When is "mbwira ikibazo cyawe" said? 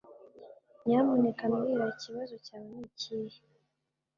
1.51-2.65